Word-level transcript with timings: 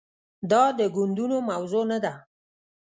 دا 0.51 0.63
د 0.79 0.81
ګوندونو 0.95 1.37
موضوع 1.49 1.83
نه 1.91 1.97
ده. 2.03 2.13